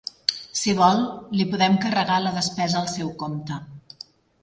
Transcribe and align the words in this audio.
Si 0.61 0.73
vol, 0.79 1.01
li 1.41 1.47
podem 1.53 1.77
carregar 1.85 2.19
la 2.25 2.35
despesa 2.41 2.81
al 2.83 2.91
seu 2.97 3.15
compte. 3.25 3.65